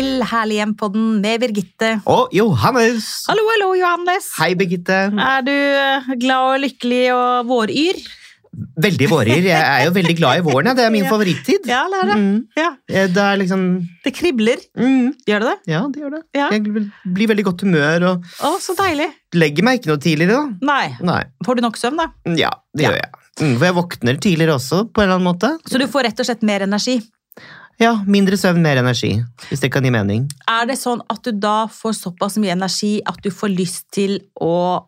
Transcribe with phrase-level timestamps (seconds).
[0.00, 1.88] Til Herlig hjem-podden med Birgitte.
[2.08, 3.04] Og Johannes!
[3.28, 4.30] Hallo, hallo, Johannes.
[4.38, 4.96] Hei, Birgitte.
[5.20, 7.98] Er du eh, glad og lykkelig og våryr?
[8.80, 9.42] Veldig våryr.
[9.44, 10.70] Jeg er jo veldig glad i våren.
[10.78, 11.10] Det er min Ja.
[11.12, 11.68] favorittid.
[11.68, 12.16] Ja, det er det.
[12.16, 12.38] Mm.
[12.56, 12.70] Ja.
[12.88, 13.66] Eh, Det er liksom
[14.06, 14.64] Det kribler.
[14.80, 15.58] mm, Gjør det det?
[15.74, 16.22] Ja, det gjør det.
[16.40, 16.48] Ja.
[16.56, 16.64] Jeg
[17.20, 19.10] blir veldig godt humør og Å, så deilig.
[19.36, 20.66] legger meg ikke noe tidligere, da.
[20.72, 20.96] Nei.
[21.12, 21.22] Nei.
[21.44, 22.08] Får du nok søvn, da?
[22.40, 22.94] Ja, det Ja.
[22.94, 23.12] gjør jeg.
[23.44, 25.52] Mm, for jeg våkner tidligere også, på en eller annen måte.
[25.68, 27.02] Så du får rett og slett mer energi.
[27.80, 29.14] Ja, mindre søvn, mer energi.
[29.48, 30.26] Hvis det kan gi mening.
[30.50, 34.18] Er det sånn at du da får såpass mye energi at du får lyst til
[34.36, 34.84] å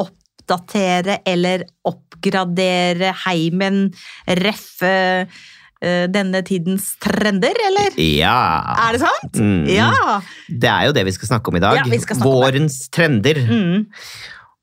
[0.00, 3.90] oppdatere eller oppgradere heimen,
[4.40, 7.98] reffe eh, denne tidens trender, eller?
[8.00, 8.76] Ja.
[8.86, 9.36] Er det sant?
[9.36, 9.66] Mm.
[9.68, 10.20] Ja!
[10.48, 11.82] Det er jo det vi skal snakke om i dag.
[11.82, 12.46] Ja, vi skal snakke om det.
[12.46, 13.42] Vårens trender.
[13.44, 13.84] Mm.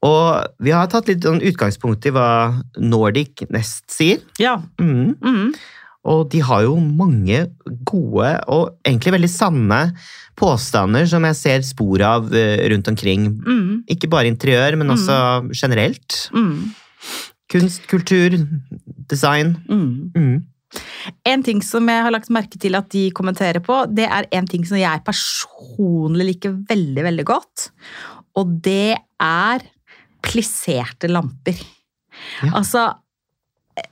[0.01, 2.29] Og vi har tatt litt sånn utgangspunkt i hva
[2.81, 4.25] Nordic Nest sier.
[4.41, 4.57] Ja.
[4.81, 5.53] Mm.
[6.01, 6.09] Mm.
[6.11, 7.45] Og de har jo mange
[7.85, 9.81] gode og egentlig veldig sanne
[10.39, 13.27] påstander som jeg ser spor av eh, rundt omkring.
[13.45, 13.83] Mm.
[13.91, 16.29] Ikke bare interiør, men også generelt.
[16.33, 16.71] Mm.
[17.51, 18.37] Kunst, kultur,
[19.11, 19.57] design.
[19.69, 20.11] Mm.
[20.15, 20.39] Mm.
[21.27, 24.47] En ting som jeg har lagt merke til at de kommenterer på, det er en
[24.47, 27.67] ting som jeg personlig liker veldig, veldig godt.
[28.39, 29.65] Og det er
[30.23, 31.59] plisserte lamper.
[32.41, 32.55] Ja.
[32.61, 32.87] Altså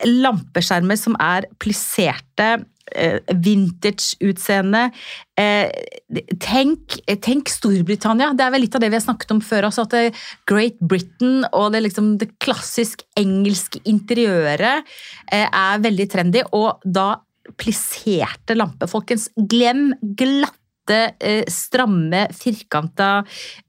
[0.05, 2.49] lampeskjermer som er plisserte,
[2.95, 4.89] eh, vintage-utseende.
[5.37, 5.69] Eh,
[6.39, 8.33] tenk, tenk Storbritannia.
[8.35, 9.69] Det er vel litt av det vi har snakket om før.
[9.69, 10.15] Altså at
[10.49, 14.85] Great Britain og det, liksom, det klassisk engelske interiøret
[15.31, 16.43] eh, er veldig trendy.
[16.53, 17.15] Og da
[17.57, 19.29] plisserte lamper, folkens.
[19.49, 20.58] Glem glatte,
[21.19, 23.09] eh, stramme, firkanta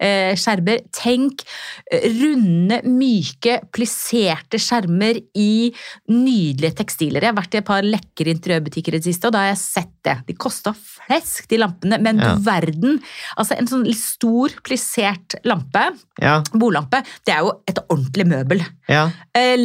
[0.00, 0.80] eh, skjermer.
[0.94, 1.44] Tenk
[1.92, 5.70] eh, runde, myke, plisserte skjermer i
[6.10, 7.22] nydelige tekstiler.
[7.26, 9.62] Jeg har vært i et par lekre interiørbutikker i det siste, og da har jeg
[9.62, 10.16] sett det.
[10.30, 12.34] De kosta flesk, de lampene, men Ja.
[12.34, 13.00] du verden.
[13.36, 15.82] Altså En sånn stor, plissert lampe,
[16.20, 18.64] Ja, bordlampe, det er jo et ordentlig møbel.
[18.88, 19.10] ja.
[19.34, 19.56] Eh,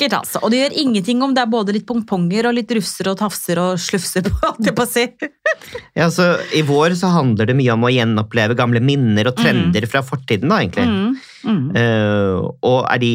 [0.00, 0.40] lekkert, altså.
[0.42, 3.60] Og det gjør ingenting om det er både litt pongponger og litt rufser og tafser
[3.60, 5.04] og slufser på, holdt jeg på å si.
[5.98, 9.86] ja så I vår så handler det mye om å gjenoppleve gamle minner og trender
[9.90, 10.48] fra fortiden.
[10.50, 10.86] da, egentlig.
[10.88, 11.62] Mm, mm.
[11.76, 13.14] Uh, og er, de,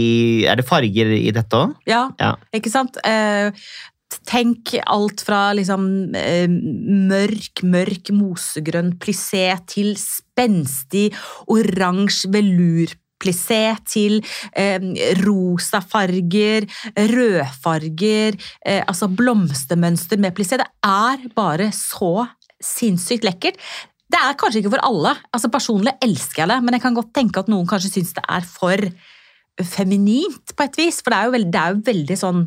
[0.52, 1.76] er det farger i dette òg?
[1.90, 2.36] Ja, Ja.
[2.56, 2.98] ikke sant?
[3.06, 3.52] Uh,
[4.30, 11.10] tenk alt fra liksom eh, mørk, mørk mosegrønn plissé til spenstig
[11.52, 12.30] oransje
[13.16, 14.24] velurplissé til
[14.56, 14.80] eh,
[15.26, 16.66] rosa farger,
[16.96, 20.58] rødfarger, eh, altså blomstermønster med plissé.
[20.58, 22.28] Det er bare så
[22.62, 23.56] sinnssykt lekkert.
[24.10, 25.16] Det er kanskje ikke for alle.
[25.34, 28.24] Altså Personlig elsker jeg det, men jeg kan godt tenke at noen kanskje syns det
[28.30, 28.78] er for
[29.64, 31.02] feminint på et vis.
[31.02, 32.46] For det er jo veldig, det er jo veldig sånn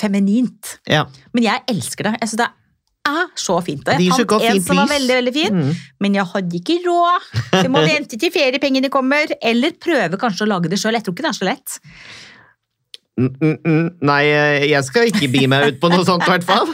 [0.00, 0.78] feminint.
[0.88, 1.06] Ja.
[1.32, 2.16] Men jeg elsker det.
[2.20, 2.50] Jeg synes det
[3.08, 3.80] er så fint.
[3.88, 5.76] Og Det jeg fant en som var veldig, veldig fin, Mm.
[6.00, 7.28] men jeg hadde ikke råd.
[7.52, 10.92] Jeg må vente til feriepengene kommer, eller prøve kanskje å lage det sjøl.
[10.98, 11.78] Jeg tror ikke det er så lett.
[13.20, 13.88] Mm, mm, mm.
[14.08, 16.68] Nei, eh, jeg skal ikke bi meg ut på noe sånt, i hvert fall.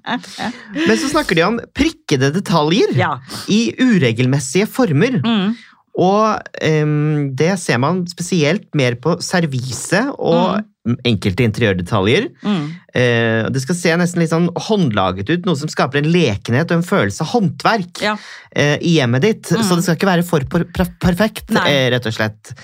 [0.88, 3.12] Men så snakker de om prikkede detaljer Ja.
[3.48, 5.20] i uregelmessige former.
[5.22, 5.54] Mm.
[6.00, 10.62] Og um, det ser man spesielt mer på servise og
[11.04, 12.28] enkelte interiørdetaljer.
[12.42, 12.62] Mm.
[12.96, 16.80] Eh, det skal se nesten litt sånn håndlaget ut, noe som skaper en lekenhet og
[16.80, 18.14] en følelse av håndverk Ja.
[18.56, 19.50] eh, i hjemmet ditt.
[19.52, 19.62] Mm.
[19.62, 22.54] Så det skal ikke være for per per- perfekt, eh, rett og slett.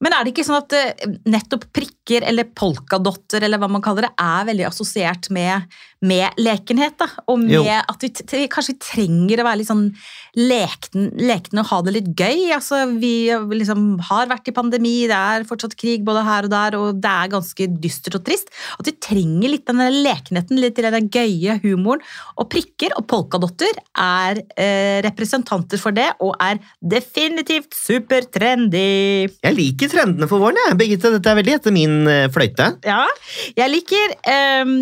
[0.00, 0.70] Men er det ikke sånn at
[1.26, 1.72] nettopp nettopp
[2.08, 5.62] prikker eller polkadotter eller hva man kaller det, er veldig assosiert med,
[6.00, 6.96] med lekenhet?
[6.98, 7.06] da?
[7.28, 7.62] Og med Jo.
[7.66, 9.94] at vi, t- kanskje vi trenger å være litt sånn
[10.38, 12.52] lekne, lekne og ha det litt gøy?
[12.54, 16.76] Altså, Vi liksom har vært i pandemi, det er fortsatt krig både her og der,
[16.78, 18.48] og det er ganske dystert og trist.
[18.78, 22.00] At vi trenger litt denne lekenheten, litt den gøye humoren.
[22.38, 29.28] Og prikker og polkadotter er eh, representanter for det, og er definitivt supertrendy.
[29.42, 30.78] Jeg liker trendene for våren, jeg.
[30.78, 31.12] Birgitte.
[31.18, 31.97] Dette er veldig etter min
[32.32, 32.70] fløyte.
[32.86, 33.02] Ja,
[33.58, 34.14] jeg liker,
[34.62, 34.74] um,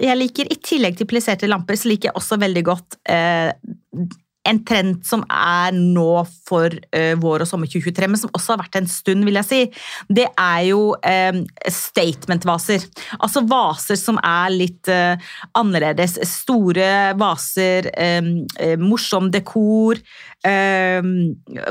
[0.00, 3.50] jeg liker I tillegg til plisserte lamper, så liker jeg også veldig godt eh,
[4.50, 8.62] en trend som er nå for eh, vår og sommer 2023, men som også har
[8.64, 9.60] vært en stund, vil jeg si.
[10.10, 12.86] Det er jo eh, statement-vaser.
[13.20, 16.18] Altså vaser som er litt eh, annerledes.
[16.28, 20.00] Store vaser, eh, eh, morsom dekor.
[20.46, 21.04] eh,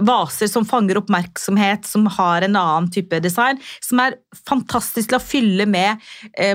[0.05, 3.59] vaser som fanger oppmerksomhet, som har en annen type design.
[3.83, 6.09] Som er fantastisk til å fylle med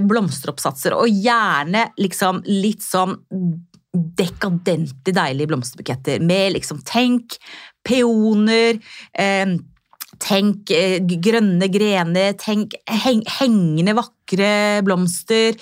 [0.07, 3.19] blomsteroppsatser, og gjerne liksom litt sånn
[3.95, 7.39] dekadente, deilige blomsterbuketter med liksom tenk,
[7.87, 8.81] peoner,
[9.19, 9.55] eh,
[10.23, 15.57] Tenk eh, grønne grener, tenk heng, hengende vakre blomster,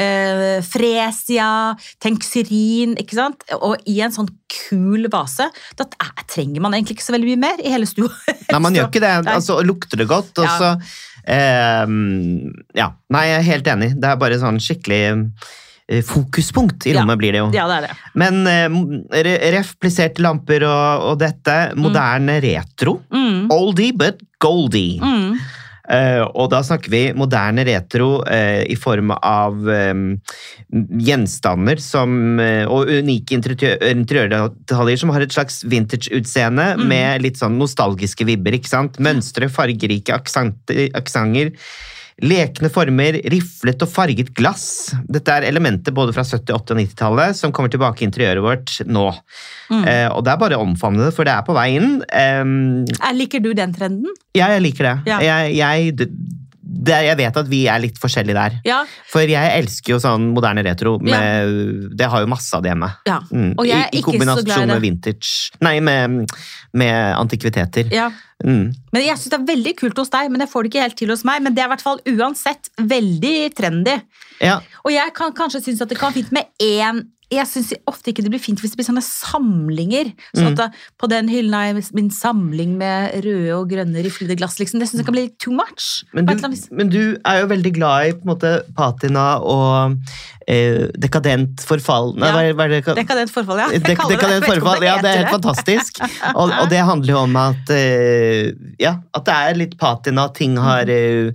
[0.00, 3.44] eh, fresia, tenk syrin, ikke sant?
[3.58, 7.42] Og i en sånn kul vase, da er, trenger man egentlig ikke så veldig mye
[7.44, 8.08] mer i hele stua.
[8.50, 9.12] Nei, man gjør ikke det.
[9.28, 10.56] Altså, lukter det godt, og Ja.
[10.56, 10.72] så
[11.28, 11.86] eh,
[12.80, 12.90] Ja.
[13.12, 13.92] Nei, jeg er helt enig.
[14.00, 15.24] Det er bare sånn skikkelig eh,
[16.04, 17.00] fokuspunkt i Ja.
[17.00, 17.50] rommet, blir det jo.
[17.56, 17.94] Ja, det er det.
[18.14, 18.80] Men uh,
[19.24, 21.54] re- ref, plisserte lamper og, og dette.
[21.80, 22.98] Moderne retro.
[23.12, 23.48] Mm.
[23.50, 24.98] Oldie but goldie.
[25.00, 25.38] Mm.
[25.88, 30.02] Uh, og da snakker vi moderne retro uh, i form av um,
[31.00, 36.84] gjenstander som, uh, og unike interiør- interiørdetaljer som har et slags vintage-utseende Mm.
[36.92, 38.52] med litt sånn nostalgiske vibber.
[38.60, 38.98] ikke sant?
[39.00, 41.48] Mønstre, fargerike aksenter.
[42.18, 44.64] Lekne former, riflet og farget glass.
[45.06, 48.72] Dette er elementer både fra 70-, 80- og 90-tallet som kommer tilbake i interiøret vårt
[48.90, 49.04] nå.
[49.70, 49.84] Mm.
[49.84, 52.00] Eh, og det er bare å omfavne det, for det er på vei inn.
[52.10, 54.10] Eh, Liker du den trenden?
[54.34, 54.96] ja, jeg liker det.
[55.10, 55.20] Ja.
[55.22, 56.10] Jeg, jeg,
[56.68, 56.98] det.
[57.08, 58.56] Jeg vet at vi er litt forskjellige der.
[58.68, 58.82] Ja.
[59.08, 60.98] For jeg elsker jo sånn moderne retro.
[61.00, 62.90] Med, Det har jo masse av det hjemme.
[63.08, 63.18] ja.
[63.32, 63.54] Mm.
[63.58, 66.32] Og jeg er I, I ikke så glad kombinasjon med vintage Nei, med,
[66.72, 67.92] med antikviteter.
[67.94, 68.10] ja.
[68.44, 68.68] Mm.
[68.94, 70.96] Men Jeg syns det er veldig kult hos deg, men jeg får det ikke helt
[71.00, 71.42] til hos meg.
[71.42, 73.96] Men det er i hvert fall uansett veldig trendy.
[74.38, 74.60] Ja.
[74.84, 78.22] Og jeg kan kanskje synes at det kan fint med én jeg syns ofte ikke
[78.24, 80.12] det blir fint hvis det blir sånne samlinger.
[80.32, 80.66] Sånn at da,
[81.00, 84.56] På den hyllen er min samling med røde og grønne riflede glass.
[84.60, 84.80] Liksom.
[84.80, 86.04] Det syns jeg kan bli litt too much.
[86.16, 89.98] Men, du, men du er jo veldig glad i på en måte, patina og
[90.48, 92.52] eh, dekadent forfall Nei, Ja.
[92.56, 92.96] hva hva det?
[93.02, 93.68] Dekadent forfall, ja.
[93.76, 96.00] Dek det- dekadent om forfall, ja, det er helt fantastisk.
[96.38, 100.56] Og, og det handler jo om at eh, Ja, at det er litt patina, ting
[100.60, 101.32] har eh,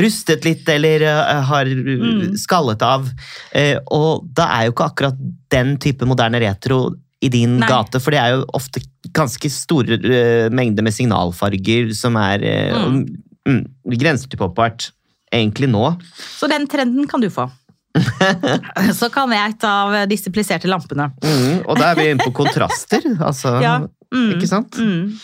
[0.00, 2.36] rustet litt eller eh, har Mm.
[2.40, 3.08] skallet av.
[3.54, 5.16] Eh, og da er jo ikke akkurat
[5.50, 7.68] den type moderne retro i din Nei.
[7.68, 8.82] gate, for det er jo ofte
[9.14, 12.38] ganske store eh, mengder med signalfarger som er
[12.74, 13.04] Mm.
[13.46, 13.64] mm,
[13.98, 14.90] grenser til pop art.
[15.32, 15.96] Egentlig nå.
[16.38, 17.48] Så den trenden kan du få.
[18.98, 21.12] Så kan jeg ta av disse plisserte lampene.
[21.22, 23.02] Mm, og da er vi inne på kontraster.
[23.22, 23.78] Altså, Ja.
[24.14, 24.34] Mm.
[24.36, 24.76] Ikke sant?
[24.78, 25.14] Mm.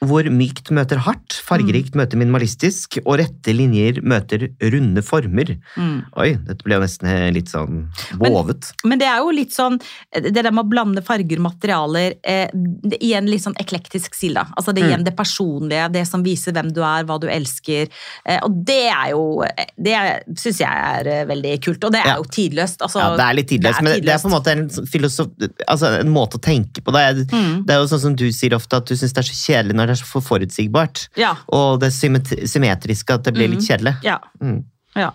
[0.00, 1.98] Hvor mykt møter hardt, fargerikt Mm.
[2.02, 5.56] møter minimalistisk, og rette linjer møter runde former.
[5.76, 6.04] Mm.
[6.16, 7.88] Oi, dette ble jo nesten litt sånn
[8.20, 8.72] vovet.
[8.84, 9.80] Men det er jo litt sånn
[10.14, 14.14] Det der med å blande farger og materialer eh, det, i en litt sånn eklektisk
[14.14, 14.34] stil.
[14.34, 14.44] da.
[14.56, 15.04] Altså det, Mm.
[15.04, 17.88] det personlige, det som viser hvem du er, hva du elsker.
[18.24, 19.42] Eh, og det er jo
[19.78, 22.16] Det syns jeg er eh, veldig kult, og det er Ja.
[22.16, 22.78] jo tidløst.
[22.80, 24.68] Altså, Ja, det er litt tidløst, det er men det er på en måte en,
[24.86, 25.28] filosof,
[25.68, 26.92] altså en måte å tenke på.
[26.92, 27.66] Det er, Mm.
[27.66, 29.74] det er jo sånn som du sier ofte, at du syns det er så kjedelig
[29.74, 31.08] når er så for forutsigbart.
[31.16, 31.34] Ja.
[31.54, 33.96] Og det symmetriske, at det blir litt kjedelig.
[34.04, 34.18] ja.
[34.42, 34.64] Mm.
[34.96, 35.10] Ja.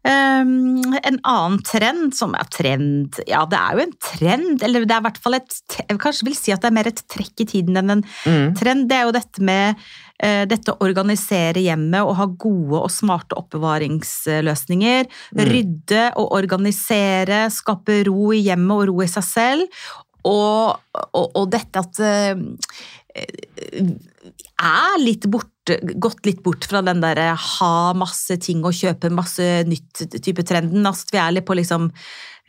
[0.00, 4.94] Um, en annen trend som er trend Ja, det er jo en trend, eller det
[4.96, 7.42] er i hvert fall et Jeg kanskje vil si at det er mer et trekk
[7.44, 8.54] i tiden enn en Mm.
[8.56, 8.88] trend.
[8.88, 9.76] Det er jo dette med
[10.24, 15.04] eh, dette å organisere hjemmet og ha gode og smarte oppbevaringsløsninger.
[15.36, 15.44] Mm.
[15.52, 19.68] Rydde og organisere, skape ro i hjemmet og ro i seg selv.
[20.28, 22.34] Og, og, og dette at eh,
[24.60, 29.46] er litt borte, gått litt bort fra den derre ha masse ting og kjøpe masse
[29.68, 30.86] nytt type trenden.
[30.86, 31.88] Altså vi er litt på liksom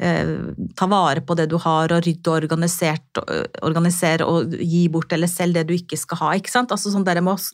[0.02, 0.36] eh,
[0.78, 2.52] ta vare på det du har og rydde og
[3.24, 3.32] og,
[3.62, 6.36] organisere og gi bort eller selv det du ikke skal ha.
[6.36, 6.72] ikke sant?
[6.72, 7.54] Altså sånn med oss,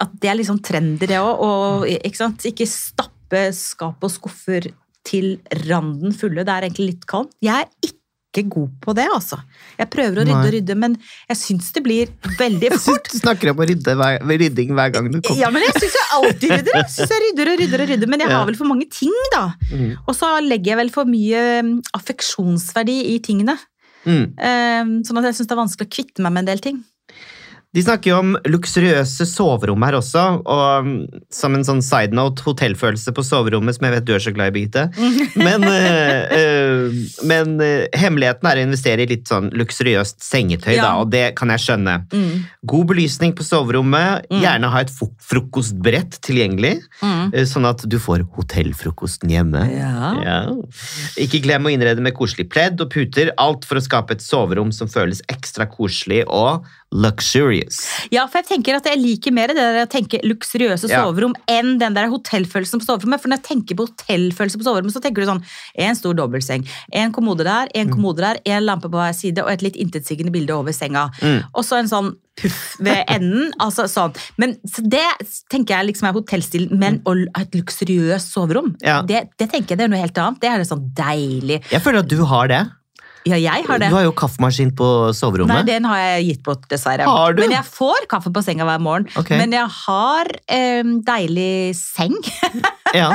[0.00, 1.38] At det er liksom trender, det òg.
[1.38, 2.44] Og ikke sant?
[2.44, 4.72] Ikke stappe skap og skuffer
[5.06, 6.42] til randen fulle.
[6.44, 7.30] Det er egentlig litt kaldt.
[7.40, 8.03] Jeg er ikke
[8.42, 9.38] god på det, altså.
[9.78, 10.46] Jeg prøver å rydde Nei.
[10.48, 10.96] og rydde, men
[11.28, 12.06] jeg syns det blir
[12.38, 13.06] veldig Jeg fort.
[13.06, 15.40] synes du snakker om å rydde hver, rydding hver gang du kommer.
[15.40, 16.74] Ja, men jeg syns jeg alltid rydder.
[16.74, 18.38] Jeg synes jeg rydder og rydder og rydder, Men jeg Ja.
[18.38, 19.54] har vel for mange ting, da.
[19.70, 19.96] Mm.
[20.08, 23.56] Og så legger jeg vel for mye mm, affeksjonsverdi i tingene.
[24.04, 24.34] Mm.
[24.38, 26.84] Eh, Sånn at jeg syns det er vanskelig å kvitte meg med en del ting.
[27.74, 32.44] De snakker jo om luksuriøse soverom her også, og mm, som en sånn side note,
[32.46, 34.84] hotellfølelse på soverommet, som jeg vet du er så glad i, Birgitte.
[35.46, 36.90] Men, eh,
[37.26, 40.82] men eh, hemmeligheten er å investere i litt sånn luksuriøst sengetøy, Ja.
[40.84, 41.96] da, og det kan jeg skjønne.
[42.14, 42.44] Mm.
[42.70, 44.40] God belysning på soverommet, Mm.
[44.40, 44.90] gjerne ha et
[45.28, 47.32] frokostbrett tilgjengelig, Mm.
[47.50, 49.64] sånn at du får hotellfrokosten hjemme.
[49.74, 50.14] Ja.
[50.22, 50.38] Ja.
[51.20, 54.72] Ikke glem å innrede med koselig pledd og puter, alt for å skape et soverom
[54.72, 57.80] som føles ekstra koselig og luxurious.
[58.14, 61.02] ja, for jeg tenker at jeg liker mer det der å tenke luksuriøse Ja.
[61.50, 63.20] enn den der hotellfølelsen på soverommet.
[63.20, 65.42] For når jeg tenker på hotellfølelse på soverommet, så tenker du sånn
[65.76, 69.50] en stor dobbeltseng, en kommode der, en kommode der, en lampe på hver side og
[69.50, 71.08] et litt intetsigende bilde over senga.
[71.20, 71.42] Mm.
[71.54, 73.52] Og så en sånn puff ved enden.
[73.64, 74.14] altså sånn.
[74.38, 75.04] Men så det
[75.50, 79.02] tenker jeg liksom er hotellstil, men å ha et luksuriøst soverom, Ja.
[79.02, 80.40] det, det tenker jeg det er noe helt annet.
[80.40, 81.62] Det er sånn deilig.
[81.70, 82.62] Jeg føler at du har det.
[83.24, 83.88] Ja, jeg har det.
[83.88, 85.54] Du har jo kaffemaskin på soverommet.
[85.54, 87.06] Nei, den har jeg gitt bort, dessverre.
[87.08, 87.40] Har du?
[87.40, 89.08] Men jeg får kaffe på senga hver morgen.
[89.16, 89.38] Okay.
[89.40, 92.16] Men jeg har eh, deilig seng.
[92.94, 93.08] Ja.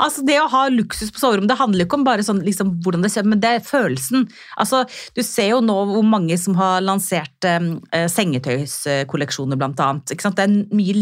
[0.00, 3.02] altså Det å ha luksus på soverommet, det handler ikke om bare sånn, liksom, hvordan
[3.04, 4.22] det ser men det er følelsen.
[4.56, 10.14] Altså, Du ser jo nå hvor mange som har lansert eh, sengetøyskolleksjoner, blant annet.
[10.14, 10.40] Ikke sant?
[10.40, 10.96] Det er mye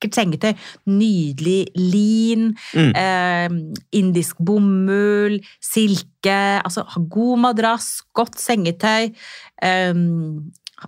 [0.00, 0.54] lekkert sengetøy.
[0.86, 2.92] Nydelig lin, Mm.
[2.96, 3.48] eh,
[3.92, 6.62] indisk bomull, silke.
[6.64, 9.12] Altså god madrass, godt sengetøy.
[9.62, 9.92] Eh,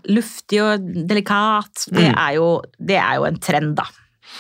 [0.09, 1.87] luftig og delikat.
[1.91, 2.19] Det, Mm.
[2.19, 3.85] er jo, det er jo en trend, da.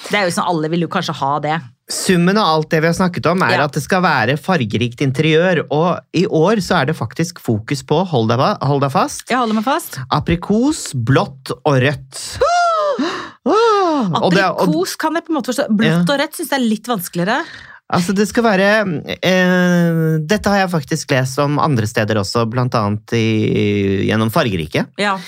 [0.08, 1.60] Det er jo sånn, Alle vil jo kanskje ha det.
[1.90, 3.64] Summen av alt det vi har snakket om, er Ja.
[3.64, 5.66] at det skal være fargerikt interiør.
[5.70, 9.36] Og i år så er det faktisk fokus på, hold deg, hold deg fast, Jeg
[9.36, 9.98] holder meg fast.
[10.10, 12.38] aprikos, blått og rødt.
[12.40, 12.51] Åh!
[13.44, 15.66] Og det og- kan jeg på en måte forstå.
[15.74, 17.38] Blått og rødt syns jeg er litt vanskeligere.
[17.92, 18.68] Altså, det skal være
[19.20, 22.46] eh, Dette har jeg faktisk lest om andre steder også,
[22.80, 23.12] annet
[24.08, 24.86] gjennom Fargerike.
[25.00, 25.18] Ja.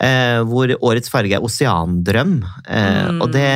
[0.00, 2.42] Eh, hvor årets farge er oseandrøm.
[2.68, 3.20] Eh, Mm.
[3.22, 3.46] og det,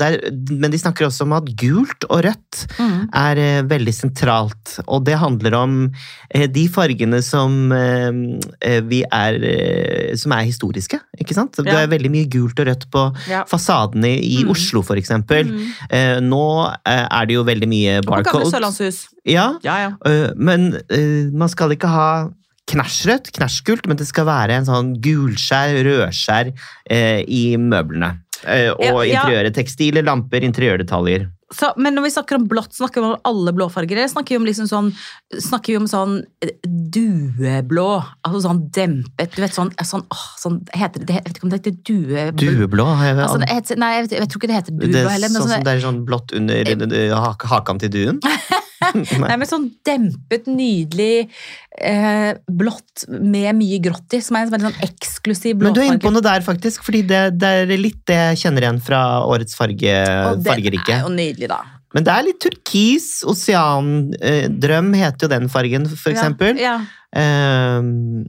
[0.00, 0.14] der,
[0.50, 3.08] men de snakker også om at gult og rødt Mm.
[3.14, 4.78] er eh, veldig sentralt.
[4.88, 5.74] Og det handler om
[6.30, 9.38] eh, de fargene som eh, vi er
[10.16, 11.56] Som er historiske, ikke sant?
[11.56, 11.80] Det Ja.
[11.82, 13.44] er veldig mye gult og rødt på Ja.
[13.44, 14.50] fasadene i Mm.
[14.50, 15.44] Oslo, eksempel.
[15.44, 15.66] Mm.
[15.90, 19.06] Eh, nå er det jo veldig mye Og på gamle sørlandshus.
[19.26, 19.90] Ja, Ja, ja.
[20.06, 22.28] øh, men øh, man skal ikke ha
[22.68, 26.52] knæsjrødt, knæsjgult, men det skal være en sånn gulskjær, rødskjær
[26.92, 28.18] eh, i møblene.
[28.44, 29.22] Eh, og ja.
[29.22, 29.56] interiøret.
[29.56, 31.28] Tekstiler, lamper, interiørdetaljer.
[31.54, 34.02] Så, men når vi snakker om blått, snakker vi om alle blåfarger?
[34.12, 34.90] Snakker vi om liksom sånn,
[35.32, 37.86] snakker vi om sånn eh, dueblå?
[38.20, 41.54] Altså sånn dempet Du vet sånn, sånn, åh, sånn heter det, Jeg vet ikke om
[41.54, 42.36] det heter dueblå.
[42.44, 45.14] Dueblå jeg vet, Altså, heter, nei, jeg, vet, jeg tror ikke det heter dueblå er
[45.16, 45.32] heller.
[45.32, 48.20] Men sånn sånn, det er sånn blått under eh, hak hakan til duen.
[49.24, 51.28] Nei, men sånn dempet, nydelig
[51.78, 55.90] eh, blått med mye grått i, som er en veldig sånn eksklusiv Men du er
[55.92, 59.02] inne på noe der, faktisk, fordi det, det er litt det jeg kjenner igjen fra
[59.26, 59.96] årets farge,
[60.30, 61.00] Og den fargerike.
[61.00, 61.62] er jo nydelig, da.
[61.96, 63.06] Men det er litt turkis.
[63.24, 66.60] Oseandrøm heter jo den fargen, for eksempel.
[66.60, 66.78] Ja,
[67.16, 68.26] Ehm,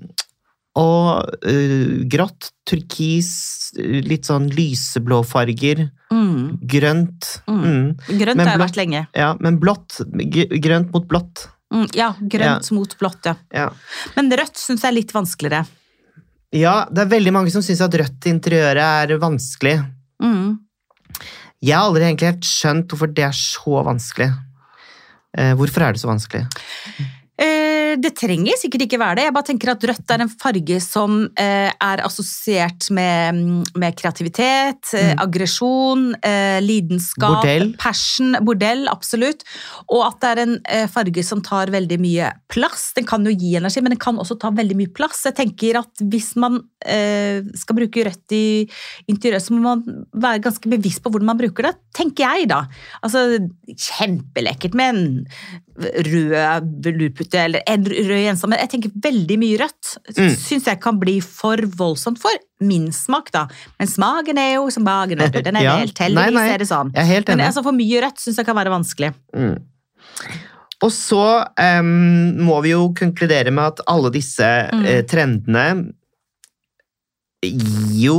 [0.80, 3.30] og uh, grått, turkis,
[3.78, 5.88] litt sånn lyseblå farger.
[6.14, 6.60] Mm.
[6.72, 7.28] Grønt.
[7.50, 7.60] Mm.
[7.60, 7.88] Mm.
[8.22, 9.02] Grønt Men har jeg blå- vært lenge.
[9.18, 10.00] Ja, men blått.
[10.64, 11.48] Grønt mot blått.
[11.74, 13.36] Mm, ja, grønt mot blått, ja.
[13.54, 13.68] Ja.
[14.16, 15.68] Men rødt syns jeg er litt vanskeligere.
[16.56, 19.76] ja, det er veldig mange som syns at rødt i interiøret er vanskelig.
[20.24, 20.56] Mm.
[21.62, 24.30] Jeg har aldri egentlig helt skjønt hvorfor det er så vanskelig.
[25.38, 26.46] Eh, hvorfor er det så vanskelig?
[27.98, 29.24] Det trenger sikkert ikke være det.
[29.26, 33.40] Jeg bare tenker at Rødt er en farge som eh, er assosiert med,
[33.76, 35.20] med kreativitet, eh, Mm.
[35.24, 37.74] aggresjon, eh, lidenskap, Bordell.
[37.80, 39.44] passion, bordell, absolutt.
[39.90, 42.92] Og at det er en farge som tar veldig mye plass.
[42.96, 45.24] Den kan jo gi energi, men den kan også ta veldig mye plass.
[45.26, 48.70] Jeg tenker at hvis man eh, skal bruke rødt i
[49.10, 52.64] interiør, så må man være ganske bevisst på hvordan man bruker det, tenker jeg da.
[53.04, 53.40] Altså,
[53.76, 55.26] kjempelekkert med en
[55.80, 59.92] rød lurpute eller en rød gjenstand, men jeg tenker veldig mye rødt.
[60.18, 60.30] Mm.
[60.36, 63.46] Syns jeg kan bli for voldsomt for min smak, da.
[63.80, 65.42] Men smaken er jo som magen, vet du.
[65.46, 65.78] Den er Ja.
[65.80, 66.48] helt Nei, heldigvis nei.
[66.54, 66.94] er det sånn.
[66.96, 69.14] Jeg er helt Men altså, for mye rødt syns jeg kan være vanskelig.
[69.36, 69.58] Mm.
[70.80, 71.24] Og så
[71.60, 71.88] um,
[72.48, 74.86] må vi jo konkludere med at alle disse Mm.
[74.88, 75.66] eh, trendene
[77.42, 78.16] gir jo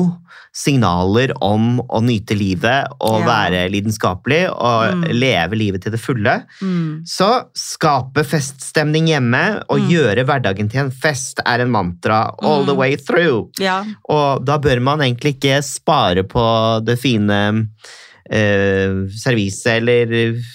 [0.53, 3.27] signaler om å nyte livet og Ja.
[3.27, 5.05] være lidenskapelig og Mm.
[5.13, 6.45] leve livet til det fulle.
[6.61, 7.05] Mm.
[7.07, 9.89] Så skape feststemning hjemme og Mm.
[9.91, 12.79] gjøre hverdagen til en fest er en mantra all the Mm.
[12.79, 13.51] way through.
[13.61, 13.85] Ja.
[14.09, 17.67] Og da bør man egentlig ikke spare på det fine
[18.33, 20.07] eh, serviset eller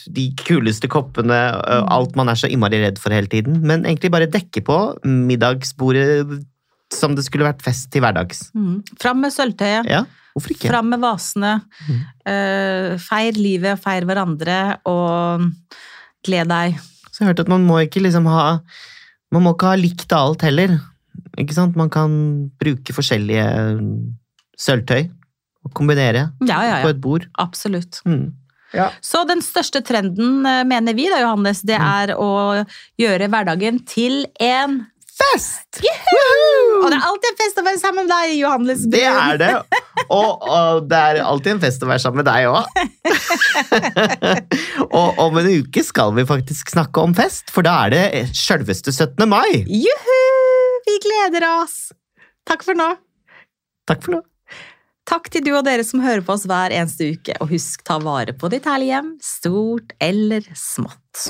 [0.10, 1.34] de kuleste koppene,
[1.68, 1.88] eh, Mm.
[1.90, 6.46] alt man er så innmari redd for hele tiden, men egentlig bare dekke på middagsbordet
[6.96, 8.48] som det skulle vært fest til hverdags.
[8.56, 8.80] Mm.
[9.02, 9.90] Fram med sølvtøyet.
[9.92, 10.04] Ja,
[10.36, 10.72] hvorfor ikke?
[10.72, 11.54] Fram med vasene.
[11.88, 12.02] Mm.
[12.28, 14.60] Uh, feir livet, feir hverandre,
[14.90, 15.46] og
[16.26, 16.80] gled deg.
[17.12, 18.60] Så jeg har hørt at man må ikke liksom ha
[19.34, 20.76] Man må ikke ha likt alt heller.
[21.40, 21.76] Ikke sant?
[21.76, 22.12] Man kan
[22.62, 23.46] bruke forskjellige
[24.62, 25.10] sølvtøy
[25.66, 27.26] og kombinere Ja, ja, på et bord.
[27.42, 28.00] Absolutt.
[28.06, 28.34] Mm.
[29.04, 31.86] Så den største trenden, eh, mener vi da, Johannes, det Mm.
[31.88, 32.66] er å
[33.00, 35.80] gjøre hverdagen til en Fest!
[35.80, 38.84] Og det er alltid en fest å være sammen med deg, Johannes.
[38.92, 39.52] Det er det.
[40.12, 42.68] Og, og det er alltid en fest å være sammen med deg òg.
[45.00, 48.06] og om en uke skal vi faktisk snakke om fest, for da er det
[48.36, 49.24] sjølveste 17.
[49.32, 49.64] mai.
[49.72, 50.22] Juhu!
[50.86, 51.78] Vi gleder oss.
[52.46, 52.92] Takk for nå.
[53.90, 54.24] Takk for nå.
[55.06, 57.38] Takk til du og dere som hører på oss hver eneste uke.
[57.40, 61.30] Og husk, ta vare på ditt herlige hjem, stort eller smått.